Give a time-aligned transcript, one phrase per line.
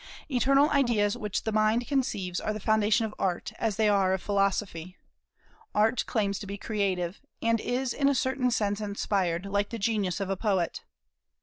[0.31, 4.21] Eternal ideas which the mind conceives are the foundation of Art, as they are of
[4.23, 4.97] Philosophy.
[5.75, 10.19] Art claims to be creative, and is in a certain sense inspired, like the genius
[10.19, 10.81] of a poet.